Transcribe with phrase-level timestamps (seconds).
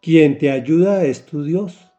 [0.00, 1.90] Quien te ayuda es tu Dios.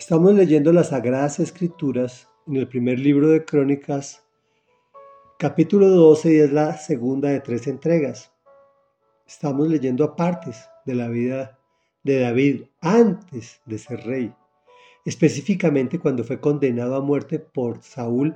[0.00, 4.26] Estamos leyendo las Sagradas Escrituras en el primer libro de Crónicas,
[5.38, 8.32] capítulo 12 y es la segunda de tres entregas.
[9.28, 11.56] Estamos leyendo apartes de la vida
[12.02, 14.34] de David antes de ser rey,
[15.04, 18.34] específicamente cuando fue condenado a muerte por Saúl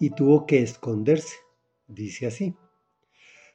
[0.00, 1.36] y tuvo que esconderse.
[1.86, 2.56] Dice así.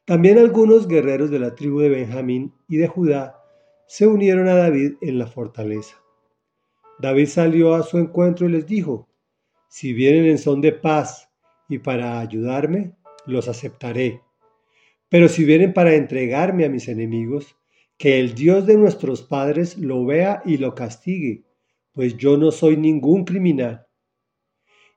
[0.05, 3.42] También algunos guerreros de la tribu de Benjamín y de Judá
[3.87, 6.01] se unieron a David en la fortaleza.
[6.99, 9.07] David salió a su encuentro y les dijo,
[9.69, 11.29] si vienen en son de paz
[11.67, 12.93] y para ayudarme,
[13.25, 14.21] los aceptaré.
[15.09, 17.55] Pero si vienen para entregarme a mis enemigos,
[17.97, 21.43] que el Dios de nuestros padres lo vea y lo castigue,
[21.91, 23.87] pues yo no soy ningún criminal.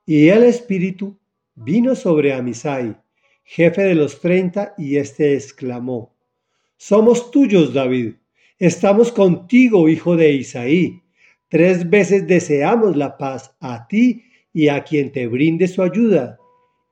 [0.05, 1.19] Y el Espíritu
[1.55, 2.97] vino sobre Amisai,
[3.43, 6.15] jefe de los treinta, y éste exclamó,
[6.77, 8.15] Somos tuyos, David,
[8.59, 11.01] estamos contigo, hijo de Isaí.
[11.49, 14.23] Tres veces deseamos la paz a ti
[14.53, 16.39] y a quien te brinde su ayuda,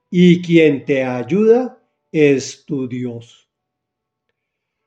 [0.09, 1.81] y quien te ayuda
[2.11, 3.49] es tu Dios.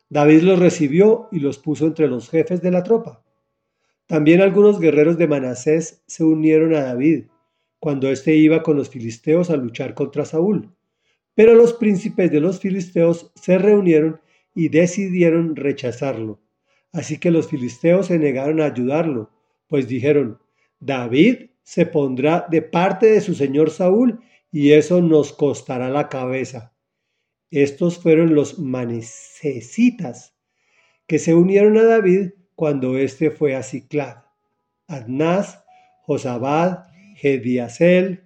[0.08, 3.22] David los recibió y los puso entre los jefes de la tropa.
[4.06, 7.24] También algunos guerreros de Manasés se unieron a David
[7.78, 10.74] cuando éste iba con los filisteos a luchar contra Saúl.
[11.34, 14.20] Pero los príncipes de los filisteos se reunieron
[14.54, 16.40] y decidieron rechazarlo.
[16.92, 19.30] Así que los filisteos se negaron a ayudarlo,
[19.66, 20.38] pues dijeron,
[20.80, 26.72] David se pondrá de parte de su señor Saúl y eso nos costará la cabeza.
[27.50, 30.34] Estos fueron los manecesitas
[31.06, 34.24] que se unieron a David cuando éste fue a Ciclag.
[34.86, 35.64] Adnás,
[36.02, 36.84] Josabad,
[37.16, 38.24] Gediasel,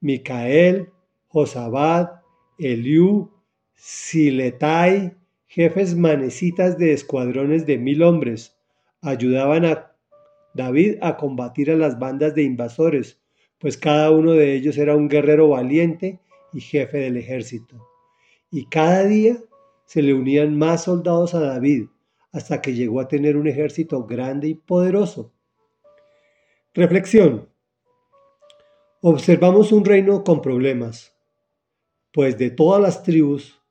[0.00, 0.90] Micael,
[1.28, 2.20] Josabad,
[2.58, 3.32] Eliú,
[3.74, 5.16] Siletai,
[5.54, 8.56] jefes manecitas de escuadrones de mil hombres,
[9.02, 9.92] ayudaban a
[10.52, 13.20] David a combatir a las bandas de invasores,
[13.60, 16.18] pues cada uno de ellos era un guerrero valiente
[16.52, 17.86] y jefe del ejército.
[18.50, 19.36] Y cada día
[19.84, 21.86] se le unían más soldados a David,
[22.32, 25.32] hasta que llegó a tener un ejército grande y poderoso.
[26.74, 27.48] Reflexión.
[29.02, 31.16] Observamos un reino con problemas,
[32.12, 33.63] pues de todas las tribus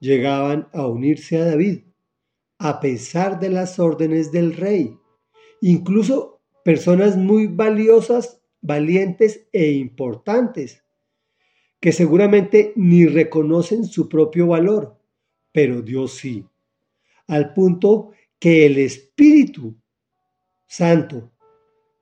[0.00, 1.80] llegaban a unirse a David,
[2.58, 4.96] a pesar de las órdenes del rey.
[5.60, 10.84] Incluso personas muy valiosas, valientes e importantes,
[11.80, 14.98] que seguramente ni reconocen su propio valor,
[15.52, 16.44] pero Dios sí,
[17.26, 19.76] al punto que el Espíritu
[20.66, 21.30] Santo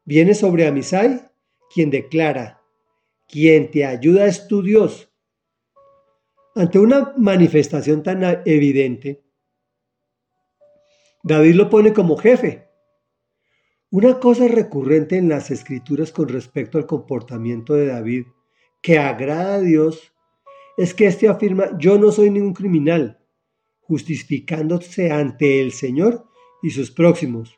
[0.05, 1.23] viene sobre Amisai
[1.73, 2.63] quien declara,
[3.29, 5.11] quien te ayuda es tu Dios.
[6.57, 9.23] Ante una manifestación tan evidente,
[11.23, 12.67] David lo pone como jefe.
[13.91, 18.25] Una cosa recurrente en las escrituras con respecto al comportamiento de David
[18.83, 20.13] que agrada a Dios
[20.77, 23.21] es que éste afirma, yo no soy ningún criminal,
[23.81, 26.27] justificándose ante el Señor
[26.63, 27.57] y sus próximos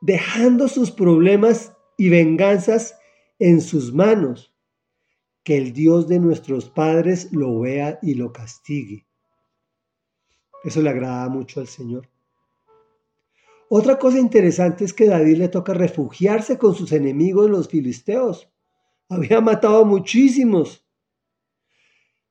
[0.00, 2.98] dejando sus problemas y venganzas
[3.38, 4.54] en sus manos.
[5.48, 9.06] Que el Dios de nuestros padres lo vea y lo castigue.
[10.62, 12.06] Eso le agrada mucho al Señor.
[13.70, 18.52] Otra cosa interesante es que David le toca refugiarse con sus enemigos los filisteos.
[19.08, 20.86] Había matado a muchísimos.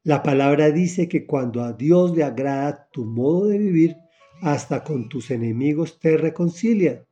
[0.04, 3.98] La palabra dice que cuando a Dios le agrada tu modo de vivir,
[4.44, 7.08] hasta con tus enemigos te reconcilia.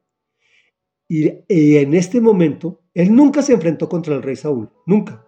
[1.08, 5.26] Y, en este momento, él nunca se enfrentó contra el rey Saúl, nunca.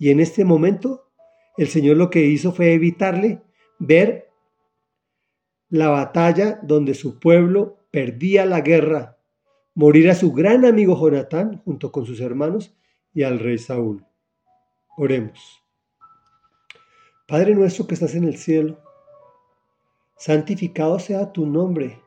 [0.00, 1.12] Y en este momento,
[1.56, 3.42] el Señor lo que hizo fue evitarle
[3.78, 4.32] ver
[5.68, 9.18] la batalla donde su pueblo perdía la guerra,
[9.74, 12.76] morir a su gran amigo Jonatán junto con sus hermanos
[13.14, 14.04] y al rey Saúl.
[14.96, 15.62] Oremos.
[17.28, 18.80] Padre nuestro que estás en el cielo,
[20.16, 22.00] santificado sea tu nombre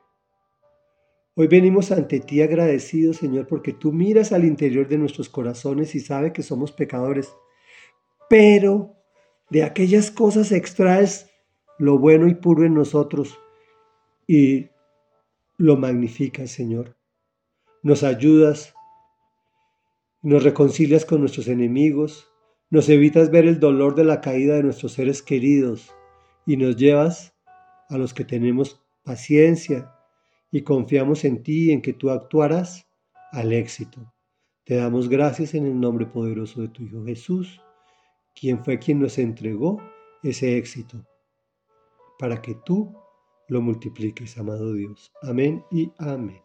[1.36, 6.00] Hoy venimos ante ti agradecidos, Señor, porque tú miras al interior de nuestros corazones y
[6.00, 7.34] sabes que somos pecadores.
[8.34, 8.96] Pero
[9.52, 11.30] de aquellas cosas extraes
[11.78, 13.38] lo bueno y puro en nosotros
[14.26, 14.70] y
[15.60, 16.98] lo magnificas, Señor.
[17.84, 18.74] Nos ayudas,
[20.24, 22.28] nos reconcilias con nuestros enemigos,
[22.72, 25.94] nos evitas ver el dolor de la caída de nuestros seres queridos
[26.48, 27.36] y nos llevas
[27.88, 29.94] a los que tenemos paciencia
[30.50, 32.88] y confiamos en ti y en que tú actuarás
[33.32, 34.12] al éxito.
[34.64, 37.62] Te damos gracias en el nombre poderoso de tu Hijo Jesús,
[38.34, 39.82] quien fue quien nos entregó
[40.24, 41.06] ese éxito,
[42.20, 42.94] para que tú
[43.50, 45.12] lo multipliques, amado Dios.
[45.22, 46.42] Amén y amén.